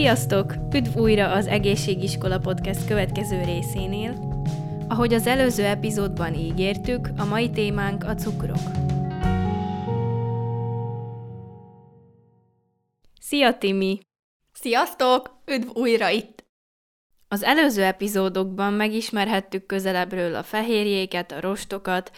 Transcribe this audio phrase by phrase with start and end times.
[0.00, 0.54] Sziasztok!
[0.74, 4.42] Üdv újra az Egészségiskola Podcast következő részénél.
[4.88, 8.56] Ahogy az előző epizódban ígértük, a mai témánk a cukrok.
[13.20, 13.98] Szia Timi!
[14.52, 15.42] Sziasztok!
[15.46, 16.44] Üdv újra itt!
[17.28, 22.10] Az előző epizódokban megismerhettük közelebbről a fehérjéket, a rostokat,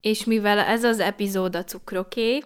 [0.00, 2.42] és mivel ez az epizód a cukroké,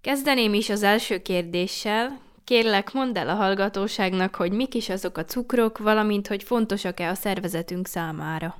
[0.00, 5.24] kezdeném is az első kérdéssel, Kérlek, mondd el a hallgatóságnak, hogy mik is azok a
[5.24, 8.56] cukrok, valamint hogy fontosak-e a szervezetünk számára.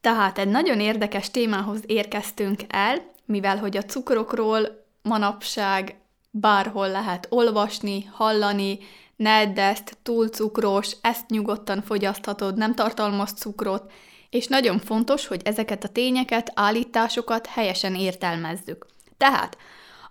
[0.00, 5.96] Tehát egy nagyon érdekes témához érkeztünk el, mivel hogy a cukrokról manapság
[6.30, 8.78] bárhol lehet olvasni, hallani,
[9.16, 13.92] ne edd ezt, túl cukros, ezt nyugodtan fogyaszthatod, nem tartalmaz cukrot,
[14.30, 18.86] és nagyon fontos, hogy ezeket a tényeket, állításokat helyesen értelmezzük.
[19.16, 19.56] Tehát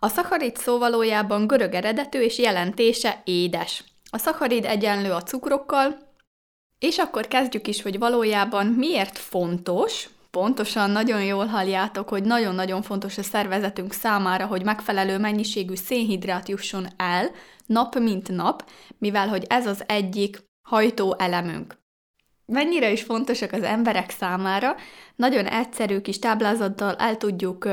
[0.04, 3.84] a szacharid szó valójában görög eredetű és jelentése édes.
[4.10, 5.98] A szacharid egyenlő a cukrokkal,
[6.80, 13.18] és akkor kezdjük is, hogy valójában miért fontos, pontosan nagyon jól halljátok, hogy nagyon-nagyon fontos
[13.18, 17.32] a szervezetünk számára, hogy megfelelő mennyiségű szénhidrát jusson el
[17.66, 21.78] nap mint nap, mivel hogy ez az egyik hajtó elemünk.
[22.46, 24.76] Mennyire is fontosak az emberek számára,
[25.16, 27.68] nagyon egyszerű kis táblázattal el tudjuk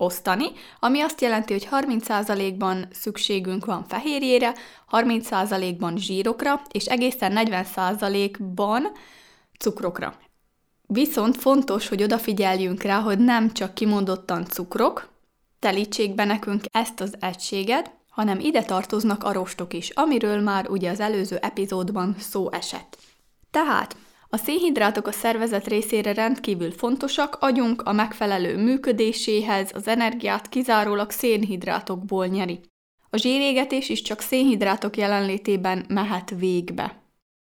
[0.00, 0.46] osztani,
[0.80, 4.54] ami azt jelenti, hogy 30%-ban szükségünk van fehérjére,
[4.90, 8.86] 30%-ban zsírokra, és egészen 40%-ban
[9.58, 10.14] cukrokra.
[10.86, 15.08] Viszont fontos, hogy odafigyeljünk rá, hogy nem csak kimondottan cukrok,
[15.58, 20.90] telítsék be nekünk ezt az egységet, hanem ide tartoznak a rostok is, amiről már ugye
[20.90, 22.98] az előző epizódban szó esett.
[23.50, 23.96] Tehát
[24.32, 32.26] a szénhidrátok a szervezet részére rendkívül fontosak, agyunk a megfelelő működéséhez az energiát kizárólag szénhidrátokból
[32.26, 32.60] nyeri.
[33.10, 37.02] A zsírégetés is csak szénhidrátok jelenlétében mehet végbe.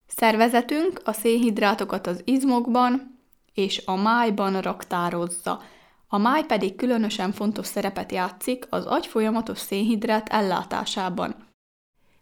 [0.07, 3.19] Szervezetünk a szénhidrátokat az izmokban
[3.53, 5.61] és a májban raktározza,
[6.07, 11.35] a máj pedig különösen fontos szerepet játszik az agy folyamatos szénhidrát ellátásában.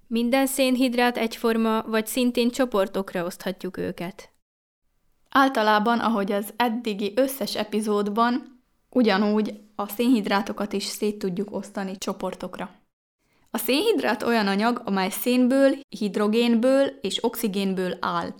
[0.07, 4.32] Minden szénhidrát egyforma, vagy szintén csoportokra oszthatjuk őket?
[5.35, 12.69] Általában, ahogy az eddigi összes epizódban, ugyanúgy a szénhidrátokat is szét tudjuk osztani csoportokra.
[13.51, 18.33] A szénhidrát olyan anyag, amely szénből, hidrogénből és oxigénből áll.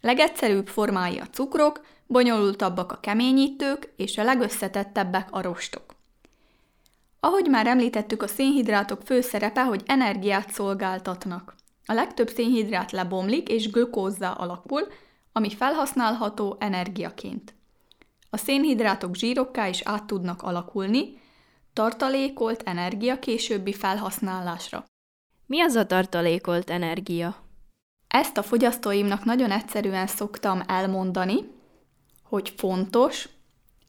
[0.00, 5.94] Legegyszerűbb formái a cukrok, bonyolultabbak a keményítők, és a legösszetettebbek a rostok.
[7.20, 11.54] Ahogy már említettük, a szénhidrátok fő szerepe, hogy energiát szolgáltatnak.
[11.86, 14.86] A legtöbb szénhidrát lebomlik és glükózzá alakul,
[15.32, 17.54] ami felhasználható energiaként.
[18.30, 21.20] A szénhidrátok zsírokká is át tudnak alakulni,
[21.72, 24.84] tartalékolt energia későbbi felhasználásra.
[25.46, 27.36] Mi az a tartalékolt energia?
[28.08, 31.36] Ezt a fogyasztóimnak nagyon egyszerűen szoktam elmondani,
[32.22, 33.28] hogy fontos,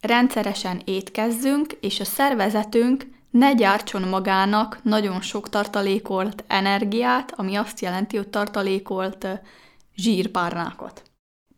[0.02, 8.18] rendszeresen étkezzünk, és a szervezetünk ne gyártson magának nagyon sok tartalékolt energiát, ami azt jelenti,
[8.18, 9.28] hogy tartalékolt
[9.96, 11.11] zsírpárnákat.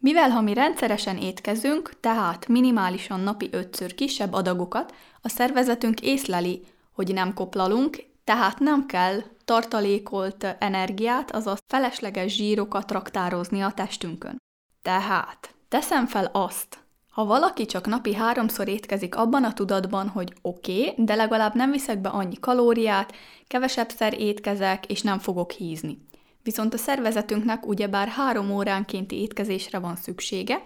[0.04, 7.14] Mivel ha mi rendszeresen étkezünk, tehát minimálisan napi ötször kisebb adagokat, a szervezetünk észleli, hogy
[7.14, 14.42] nem koplalunk, tehát nem kell tartalékolt energiát, azaz felesleges zsírokat raktározni a testünkön.
[14.82, 16.78] Tehát teszem fel azt,
[17.12, 21.72] ha valaki csak napi háromszor étkezik abban a tudatban, hogy oké, okay, de legalább nem
[21.72, 23.14] viszek be annyi kalóriát,
[23.48, 25.98] kevesebbszer étkezek, és nem fogok hízni.
[26.44, 30.62] Viszont a szervezetünknek ugyebár három óránkénti étkezésre van szüksége,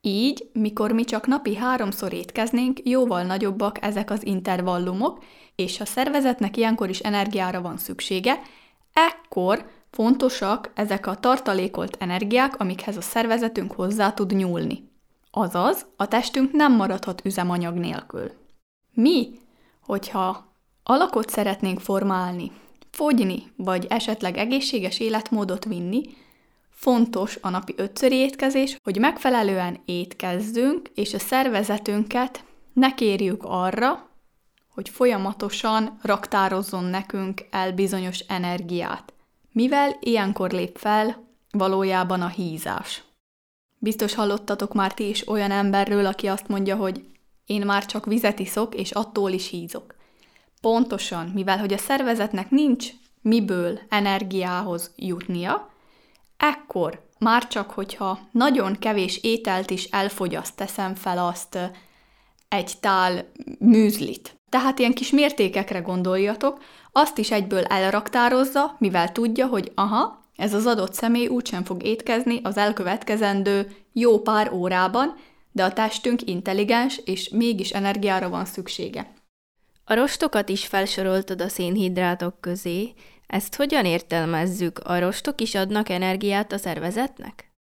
[0.00, 6.56] így, mikor mi csak napi háromszor étkeznénk, jóval nagyobbak ezek az intervallumok, és a szervezetnek
[6.56, 8.40] ilyenkor is energiára van szüksége,
[8.92, 14.88] ekkor fontosak ezek a tartalékolt energiák, amikhez a szervezetünk hozzá tud nyúlni.
[15.30, 18.30] Azaz, a testünk nem maradhat üzemanyag nélkül.
[18.94, 19.30] Mi,
[19.80, 22.52] hogyha alakot szeretnénk formálni,
[22.90, 26.02] fogyni, vagy esetleg egészséges életmódot vinni,
[26.70, 34.08] fontos a napi ötszöri étkezés, hogy megfelelően étkezzünk, és a szervezetünket ne kérjük arra,
[34.74, 39.12] hogy folyamatosan raktározzon nekünk el bizonyos energiát,
[39.52, 43.02] mivel ilyenkor lép fel valójában a hízás.
[43.78, 47.04] Biztos hallottatok már ti is olyan emberről, aki azt mondja, hogy
[47.46, 49.94] én már csak vizet iszok, és attól is hízok.
[50.60, 52.88] Pontosan, mivel hogy a szervezetnek nincs
[53.22, 55.70] miből energiához jutnia,
[56.36, 61.58] ekkor már csak, hogyha nagyon kevés ételt is elfogyaszt, teszem fel azt
[62.48, 63.24] egy tál
[63.58, 64.38] műzlit.
[64.48, 70.66] Tehát ilyen kis mértékekre gondoljatok, azt is egyből elraktározza, mivel tudja, hogy aha, Ez az
[70.66, 75.14] adott személy úgysem fog étkezni az elkövetkezendő jó pár órában,
[75.52, 79.12] de a testünk intelligens, és mégis energiára van szüksége.
[79.90, 82.92] A rostokat is felsoroltad a szénhidrátok közé.
[83.26, 84.78] Ezt hogyan értelmezzük?
[84.78, 87.52] A rostok is adnak energiát a szervezetnek?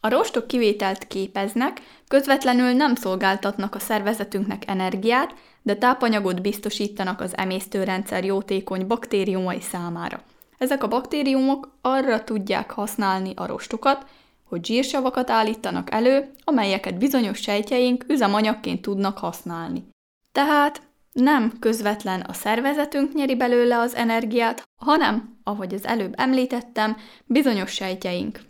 [0.00, 8.24] A rostok kivételt képeznek, közvetlenül nem szolgáltatnak a szervezetünknek energiát, de tápanyagot biztosítanak az emésztőrendszer
[8.24, 10.22] jótékony baktériumai számára.
[10.58, 14.06] Ezek a baktériumok arra tudják használni a rostokat,
[14.44, 19.84] hogy zsírsavakat állítanak elő, amelyeket bizonyos sejtjeink üzemanyagként tudnak használni.
[20.32, 20.84] Tehát
[21.16, 28.40] nem közvetlen a szervezetünk nyeri belőle az energiát, hanem, ahogy az előbb említettem, bizonyos sejtjeink.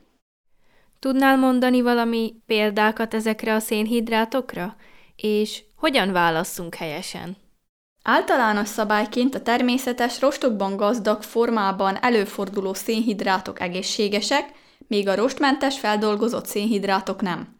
[0.98, 4.76] Tudnál mondani valami példákat ezekre a szénhidrátokra?
[5.16, 7.36] És hogyan válasszunk helyesen?
[8.02, 14.52] Általános szabályként a természetes rostokban gazdag formában előforduló szénhidrátok egészségesek,
[14.88, 17.56] míg a rostmentes feldolgozott szénhidrátok nem.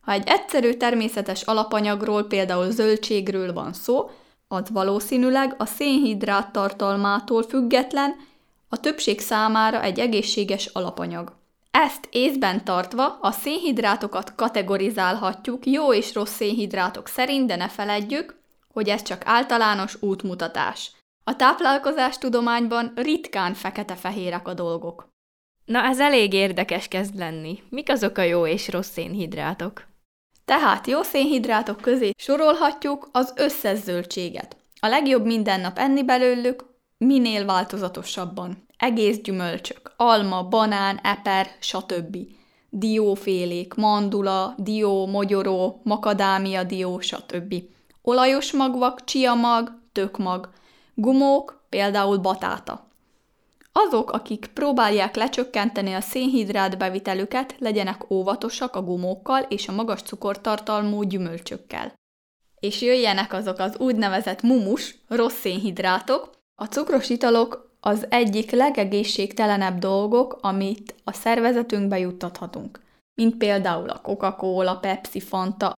[0.00, 4.10] Ha egy egyszerű természetes alapanyagról, például zöldségről van szó,
[4.52, 8.16] az valószínűleg a szénhidrát tartalmától független,
[8.68, 11.32] a többség számára egy egészséges alapanyag.
[11.70, 18.36] Ezt észben tartva a szénhidrátokat kategorizálhatjuk jó és rossz szénhidrátok szerint, de ne feledjük,
[18.72, 20.90] hogy ez csak általános útmutatás.
[21.24, 25.08] A táplálkozás tudományban ritkán fekete-fehérek a dolgok.
[25.64, 27.62] Na, ez elég érdekes kezd lenni.
[27.68, 29.90] Mik azok a jó és rossz szénhidrátok?
[30.44, 34.56] Tehát jó szénhidrátok közé sorolhatjuk az összes zöldséget.
[34.80, 36.64] A legjobb minden nap enni belőlük,
[36.98, 38.66] minél változatosabban.
[38.76, 42.16] Egész gyümölcsök, alma, banán, eper, stb.
[42.70, 47.54] Diófélék, mandula, dió, mogyoró, makadámia dió, stb.
[48.02, 50.50] Olajos magvak, csiamag, tökmag.
[50.94, 52.86] Gumók, például batáta.
[53.72, 61.02] Azok, akik próbálják lecsökkenteni a szénhidrát bevitelüket, legyenek óvatosak a gumókkal és a magas cukortartalmú
[61.02, 61.94] gyümölcsökkel.
[62.60, 66.30] És jöjjenek azok az úgynevezett mumus, rossz szénhidrátok.
[66.54, 72.80] A cukros italok az egyik legegészségtelenebb dolgok, amit a szervezetünkbe juttathatunk.
[73.14, 75.72] Mint például a Coca-Cola, Pepsi, Fanta,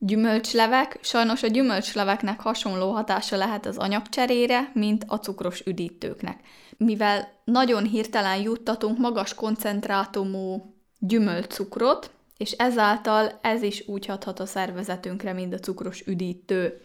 [0.00, 0.98] gyümölcslevek.
[1.02, 6.40] Sajnos a gyümölcsleveknek hasonló hatása lehet az anyagcserére, mint a cukros üdítőknek
[6.84, 15.32] mivel nagyon hirtelen juttatunk magas koncentrátumú gyümölcscukrot, és ezáltal ez is úgy hathat a szervezetünkre,
[15.32, 16.80] mint a cukros üdítő.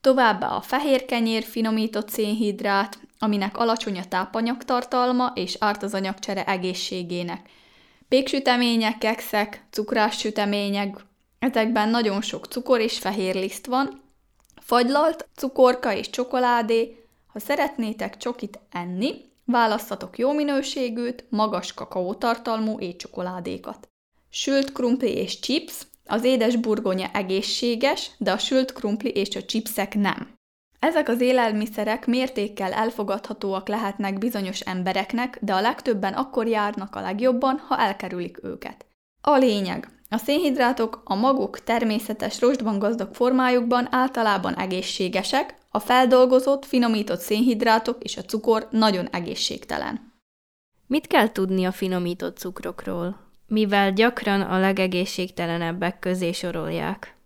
[0.00, 7.48] Továbbá a fehér kenyér finomított szénhidrát, aminek alacsony a tápanyagtartalma és árt az anyagcsere egészségének.
[8.08, 10.96] Péksütemények, kekszek, cukrás sütemények,
[11.38, 14.02] ezekben nagyon sok cukor és fehér liszt van,
[14.60, 23.88] fagylalt, cukorka és csokoládé, ha szeretnétek csokit enni, választatok jó minőségűt, magas kakaótartalmú étcsokoládékat.
[24.30, 29.94] Sült krumpli és chips, az édes burgonya egészséges, de a sült krumpli és a chipsek
[29.94, 30.34] nem.
[30.78, 37.58] Ezek az élelmiszerek mértékkel elfogadhatóak lehetnek bizonyos embereknek, de a legtöbben akkor járnak a legjobban,
[37.58, 38.86] ha elkerülik őket.
[39.20, 39.88] A lényeg.
[40.16, 48.16] A szénhidrátok a maguk természetes rostban gazdag formájukban általában egészségesek, a feldolgozott, finomított szénhidrátok és
[48.16, 50.12] a cukor nagyon egészségtelen.
[50.86, 57.16] Mit kell tudni a finomított cukrokról, mivel gyakran a legegészségtelenebbek közé sorolják?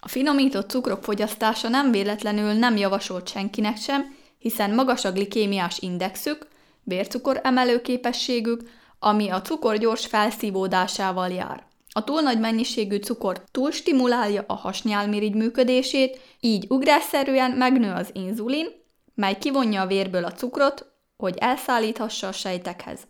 [0.00, 6.46] A finomított cukrok fogyasztása nem véletlenül nem javasolt senkinek sem, hiszen magas a glikémiás indexük,
[6.82, 8.62] vércukor emelő képességük,
[8.98, 11.70] ami a cukor gyors felszívódásával jár.
[11.92, 18.66] A túl nagy mennyiségű cukor túlstimulálja a hasnyálmirigy működését, így ugrásszerűen megnő az inzulin,
[19.14, 23.00] mely kivonja a vérből a cukrot, hogy elszállíthassa a sejtekhez.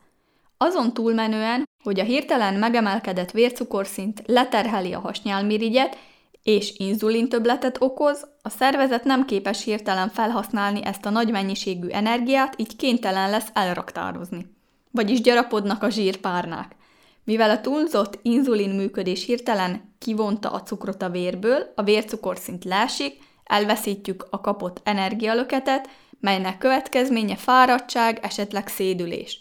[0.57, 5.99] Azon túlmenően, hogy a hirtelen megemelkedett vércukorszint leterheli a hasnyálmirigyet,
[6.43, 12.77] és inzulintöbletet okoz, a szervezet nem képes hirtelen felhasználni ezt a nagy mennyiségű energiát, így
[12.77, 14.57] kénytelen lesz elraktározni.
[14.91, 16.77] Vagyis gyarapodnak a zsírpárnák.
[17.25, 24.27] Mivel a túlzott inzulin működés hirtelen kivonta a cukrot a vérből, a vércukorszint leesik, elveszítjük
[24.31, 25.89] a kapott energialöketet,
[26.21, 29.41] melynek következménye fáradtság, esetleg szédülés.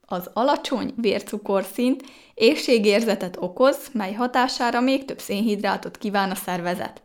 [0.00, 2.02] Az alacsony vércukorszint
[2.34, 7.02] éjségérzetet okoz, mely hatására még több szénhidrátot kíván a szervezet.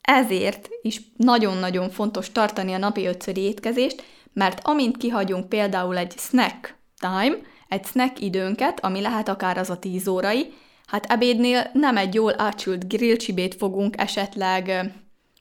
[0.00, 6.76] Ezért is nagyon-nagyon fontos tartani a napi ötszöri étkezést, mert amint kihagyunk például egy snack
[6.98, 7.36] time,
[7.68, 10.52] egy snack időnket, ami lehet akár az a 10 órai,
[10.86, 14.94] hát ebédnél nem egy jól átsült grillcsibét fogunk esetleg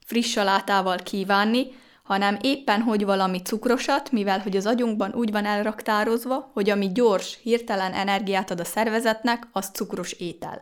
[0.05, 1.67] friss salátával kívánni,
[2.03, 7.39] hanem éppen hogy valami cukrosat, mivel hogy az agyunkban úgy van elraktározva, hogy ami gyors,
[7.43, 10.61] hirtelen energiát ad a szervezetnek, az cukros étel.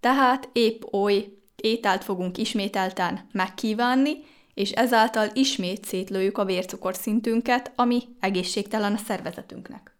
[0.00, 4.24] Tehát épp oly ételt fogunk ismételten megkívánni,
[4.54, 9.97] és ezáltal ismét szétlőjük a vércukorszintünket, ami egészségtelen a szervezetünknek.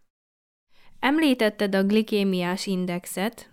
[1.00, 3.50] Említetted a glikémiás indexet.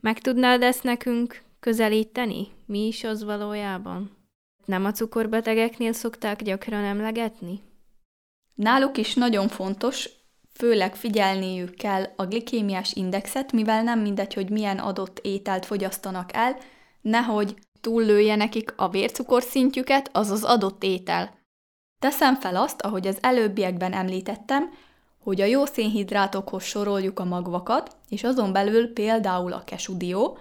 [0.00, 2.48] Meg tudnád ezt nekünk közelíteni?
[2.66, 4.16] Mi is az valójában?
[4.64, 7.60] Nem a cukorbetegeknél szokták gyakran emlegetni?
[8.54, 10.08] Náluk is nagyon fontos,
[10.52, 16.56] főleg figyelniük kell a glikémiás indexet, mivel nem mindegy, hogy milyen adott ételt fogyasztanak el,
[17.00, 21.38] nehogy túllője nekik a vércukorszintjüket, az az adott étel.
[21.98, 24.70] Teszem fel azt, ahogy az előbbiekben említettem,
[25.28, 30.38] hogy a jó szénhidrátokhoz soroljuk a magvakat, és azon belül például a kesudió,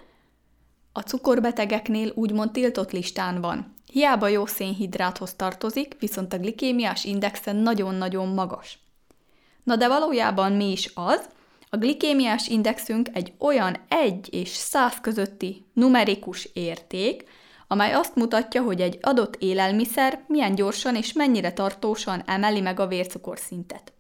[0.92, 3.74] a cukorbetegeknél úgymond tiltott listán van.
[3.92, 8.80] Hiába jó szénhidráthoz tartozik, viszont a glikémiás indexen nagyon-nagyon magas.
[9.64, 11.30] Na de valójában mi is az?
[11.70, 17.24] A glikémiás indexünk egy olyan 1 és 100 közötti numerikus érték,
[17.68, 22.88] amely azt mutatja, hogy egy adott élelmiszer milyen gyorsan és mennyire tartósan emeli meg a
[22.88, 23.92] vércukorszintet.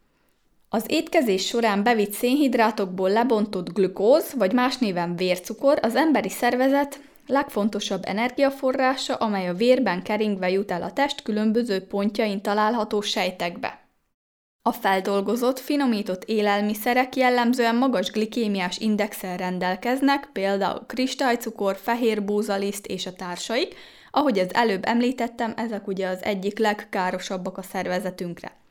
[0.69, 8.01] Az étkezés során bevitt szénhidrátokból lebontott glükóz, vagy más néven vércukor az emberi szervezet legfontosabb
[8.05, 13.85] energiaforrása, amely a vérben keringve jut el a test különböző pontjain található sejtekbe.
[14.61, 23.13] A feldolgozott, finomított élelmiszerek jellemzően magas glikémiás indexel rendelkeznek, például kristálycukor, fehér búzaliszt és a
[23.13, 23.75] társaik,
[24.11, 28.66] ahogy az előbb említettem, ezek ugye az egyik legkárosabbak a szervezetünkre.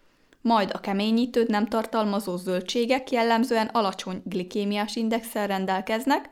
[0.47, 6.29] Majd a keményítőt nem tartalmazó zöldségek jellemzően alacsony glikémiás indexel rendelkeznek,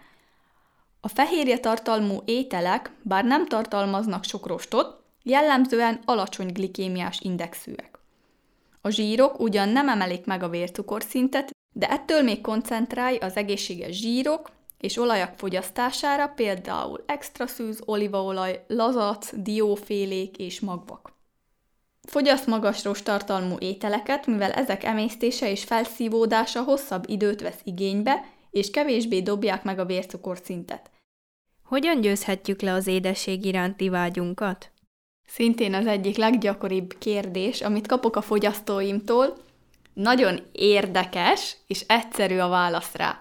[1.00, 7.98] a fehérje tartalmú ételek, bár nem tartalmaznak sok rostot, jellemzően alacsony glikémiás indexűek.
[8.80, 14.50] A zsírok ugyan nem emelik meg a vércukorszintet, de ettől még koncentrálj az egészséges zsírok
[14.78, 21.13] és olajak fogyasztására, például extra szűz, olívaolaj, lazac, diófélék és magvak.
[22.06, 29.20] Fogyasz magas rostartalmú ételeket, mivel ezek emésztése és felszívódása hosszabb időt vesz igénybe, és kevésbé
[29.20, 30.90] dobják meg a vércukorszintet.
[31.64, 34.70] Hogyan győzhetjük le az édesség iránti vágyunkat?
[35.26, 39.36] Szintén az egyik leggyakoribb kérdés, amit kapok a fogyasztóimtól,
[39.94, 43.18] nagyon érdekes és egyszerű a válasz rá.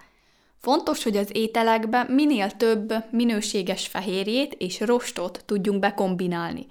[0.57, 6.65] Fontos, hogy az ételekbe minél több minőséges fehérjét és rostot tudjunk bekombinálni.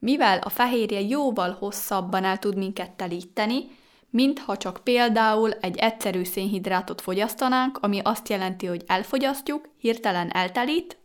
[0.00, 3.78] Mivel a fehérje jóval hosszabban el tud minket telíteni,
[4.10, 10.98] mint ha csak például egy egyszerű szénhidrátot fogyasztanánk, ami azt jelenti, hogy elfogyasztjuk, hirtelen eltelít,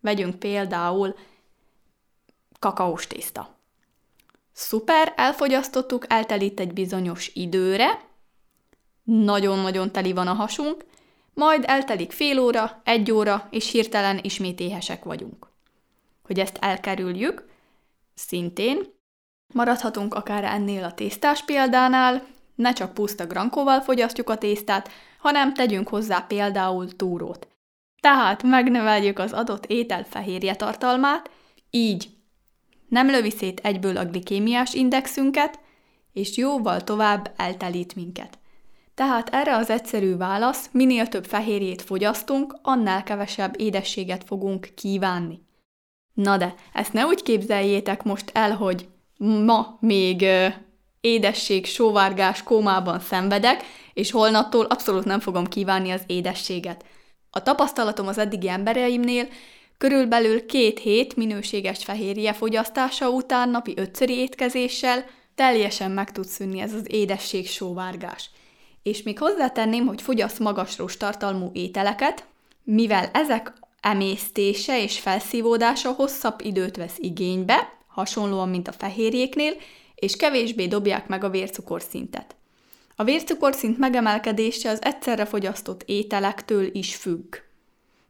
[0.00, 1.14] vegyünk például
[2.58, 3.56] kakaós tészta.
[4.52, 8.00] Szuper, elfogyasztottuk, eltelít egy bizonyos időre,
[9.02, 10.84] nagyon-nagyon teli van a hasunk,
[11.34, 15.46] majd eltelik fél óra, egy óra, és hirtelen ismét éhesek vagyunk.
[16.22, 17.52] Hogy ezt elkerüljük,
[18.14, 18.78] szintén
[19.54, 25.88] maradhatunk akár ennél a tésztás példánál, ne csak puszta grankóval fogyasztjuk a tésztát, hanem tegyünk
[25.88, 27.48] hozzá például túrót.
[28.00, 31.30] Tehát megnöveljük az adott étel fehérje tartalmát,
[31.70, 32.08] így
[32.88, 35.58] nem lövi szét egyből a glikémiás indexünket,
[36.12, 38.38] és jóval tovább eltelít minket.
[38.94, 45.40] Tehát erre az egyszerű válasz, minél több fehérjét fogyasztunk, annál kevesebb édességet fogunk kívánni.
[46.14, 50.46] Na de, ezt ne úgy képzeljétek most el, hogy ma még ö,
[51.00, 56.84] édesség, sóvárgás kómában szenvedek, és holnattól abszolút nem fogom kívánni az édességet.
[57.30, 59.28] A tapasztalatom az eddigi embereimnél
[59.78, 65.04] Körülbelül két hét minőséges fehérje fogyasztása után napi ötszöri étkezéssel
[65.34, 68.30] teljesen meg tud szűnni ez az édesség sóvárgás.
[68.82, 72.26] És még hozzátenném, hogy fogyasz magas tartalmú ételeket,
[72.62, 73.52] mivel ezek
[73.84, 79.52] emésztése és felszívódása hosszabb időt vesz igénybe, hasonlóan, mint a fehérjéknél,
[79.94, 82.36] és kevésbé dobják meg a vércukorszintet.
[82.96, 87.36] A vércukorszint megemelkedése az egyszerre fogyasztott ételektől is függ.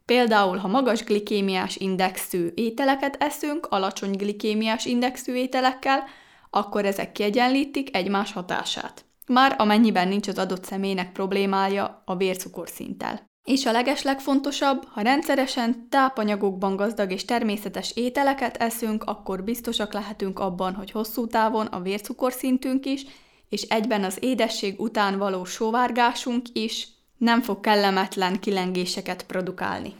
[0.05, 6.03] Például, ha magas glikémiás indexű ételeket eszünk, alacsony glikémiás indexű ételekkel,
[6.49, 9.05] akkor ezek kiegyenlítik egymás hatását.
[9.27, 13.33] Már amennyiben nincs az adott személynek problémája a vércukorszinttel.
[13.45, 20.73] És a legeslegfontosabb, ha rendszeresen tápanyagokban gazdag és természetes ételeket eszünk, akkor biztosak lehetünk abban,
[20.73, 23.05] hogy hosszú távon a vércukorszintünk is,
[23.49, 26.87] és egyben az édesség után való sóvárgásunk is
[27.17, 29.95] nem fog kellemetlen kilengéseket produkálni.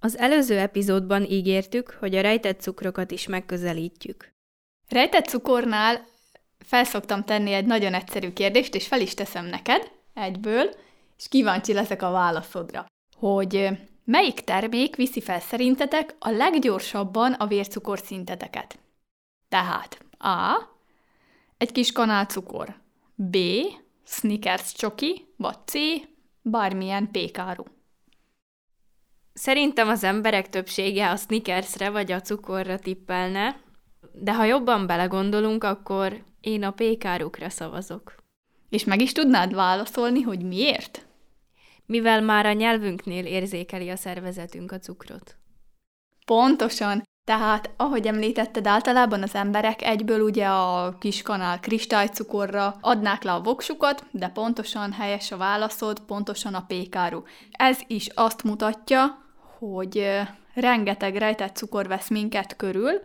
[0.00, 4.32] Az előző epizódban ígértük, hogy a rejtett cukrokat is megközelítjük.
[4.88, 6.06] Rejtett cukornál
[6.58, 10.74] felszoktam tenni egy nagyon egyszerű kérdést, és fel is teszem neked egyből,
[11.18, 13.68] és kíváncsi leszek a válaszodra, hogy
[14.04, 18.78] melyik termék viszi fel szerintetek a leggyorsabban a vércukorszinteteket?
[19.48, 20.62] Tehát A.
[21.56, 22.80] Egy kis kanál cukor.
[23.14, 23.36] B.
[24.04, 25.72] Snickers csoki, vagy C.
[26.42, 27.64] Bármilyen pékáru.
[29.32, 33.60] Szerintem az emberek többsége a Snickersre vagy a cukorra tippelne,
[34.12, 38.14] de ha jobban belegondolunk, akkor én a pékárukra szavazok.
[38.68, 41.07] És meg is tudnád válaszolni, hogy miért?
[41.88, 45.36] Mivel már a nyelvünknél érzékeli a szervezetünk a cukrot.
[46.26, 47.02] Pontosan.
[47.24, 53.40] Tehát, ahogy említetted, általában az emberek egyből ugye a kis kanál kristálycukorra adnák le a
[53.40, 57.22] voksukat, de pontosan helyes a válaszod, pontosan a pékáru.
[57.50, 59.18] Ez is azt mutatja,
[59.58, 60.10] hogy
[60.54, 63.02] rengeteg rejtett cukor vesz minket körül,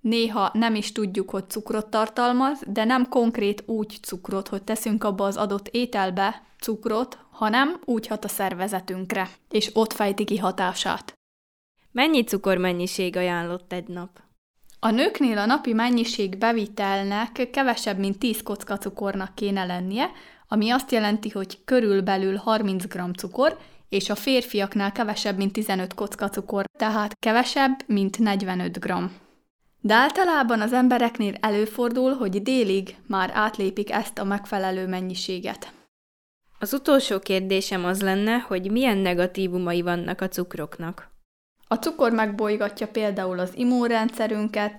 [0.00, 5.24] néha nem is tudjuk, hogy cukrot tartalmaz, de nem konkrét úgy cukrot, hogy teszünk abba
[5.24, 11.12] az adott ételbe cukrot, hanem úgy hat a szervezetünkre, és ott fejti ki hatását.
[11.92, 14.20] Mennyi cukormennyiség ajánlott egy nap?
[14.78, 20.10] A nőknél a napi mennyiség bevitelnek kevesebb, mint 10 kocka cukornak kéne lennie,
[20.48, 26.28] ami azt jelenti, hogy körülbelül 30 g cukor, és a férfiaknál kevesebb, mint 15 kocka
[26.28, 28.92] cukor, tehát kevesebb, mint 45 g.
[29.80, 35.72] De általában az embereknél előfordul, hogy délig már átlépik ezt a megfelelő mennyiséget.
[36.58, 41.08] Az utolsó kérdésem az lenne, hogy milyen negatívumai vannak a cukroknak.
[41.68, 44.74] A cukor megbolygatja például az immunrendszerünket,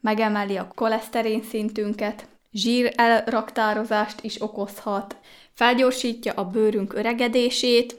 [0.00, 5.16] megemeli a koleszterin szintünket, zsír elraktározást is okozhat,
[5.52, 7.96] felgyorsítja a bőrünk öregedését,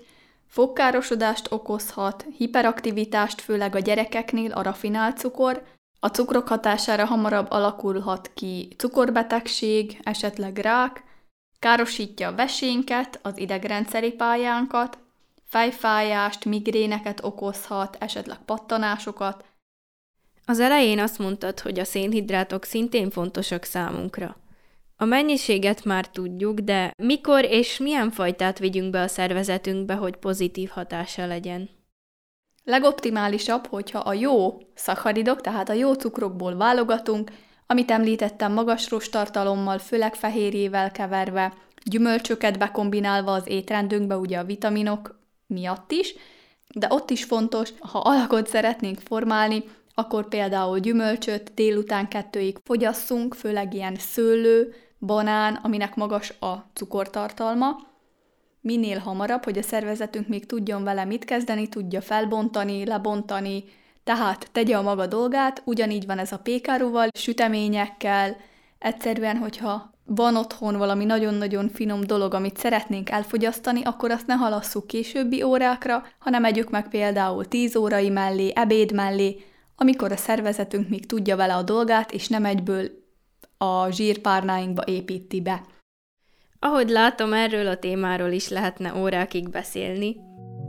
[0.48, 5.64] fogkárosodást okozhat, hiperaktivitást főleg a gyerekeknél a rafinált cukor,
[6.06, 11.04] a cukrok hatására hamarabb alakulhat ki cukorbetegség, esetleg rák,
[11.60, 14.98] károsítja a vesénket, az idegrendszeri pályánkat,
[15.46, 19.46] fejfájást, migréneket okozhat, esetleg pattanásokat.
[20.46, 24.38] Az elején azt mondtad, hogy a szénhidrátok szintén fontosak számunkra.
[24.98, 30.70] A mennyiséget már tudjuk, de mikor és milyen fajtát vigyünk be a szervezetünkbe, hogy pozitív
[30.70, 31.75] hatása legyen?
[32.66, 37.32] Legoptimálisabb, hogyha a jó szacharidok, tehát a jó cukrokból válogatunk,
[37.68, 45.92] amit említettem magas rostartalommal, főleg fehérjével keverve, gyümölcsöket bekombinálva az étrendünkbe, ugye a vitaminok miatt
[45.92, 46.16] is,
[46.68, 53.74] de ott is fontos, ha alakot szeretnénk formálni, akkor például gyümölcsöt délután kettőig fogyasszunk, főleg
[53.74, 57.78] ilyen szőlő, banán, aminek magas a cukortartalma,
[58.66, 63.64] minél hamarabb, hogy a szervezetünk még tudjon vele mit kezdeni, tudja felbontani, lebontani,
[64.04, 68.38] tehát tegye a maga dolgát, ugyanígy van ez a pékáruval, süteményekkel,
[68.80, 74.88] egyszerűen, hogyha van otthon valami nagyon-nagyon finom dolog, amit szeretnénk elfogyasztani, akkor azt ne halasszuk
[74.88, 79.44] későbbi órákra, hanem együk meg például 10 órai mellé, ebéd mellé,
[79.76, 82.90] amikor a szervezetünk még tudja vele a dolgát, és nem egyből
[83.58, 85.62] a zsírpárnáinkba építi be.
[86.66, 90.16] Ahogy látom, erről a témáról is lehetne órákig beszélni.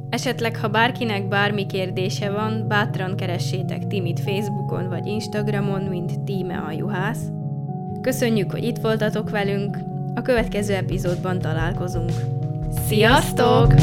[0.08, 6.72] Esetleg, ha bárkinek bármi kérdése van, bátran keressétek Timit Facebookon vagy Instagramon, mint Tíme a
[6.72, 7.22] juhász.
[8.00, 9.78] Köszönjük, hogy itt voltatok velünk,
[10.14, 12.12] a következő epizódban találkozunk.
[12.86, 13.74] Sziasztok!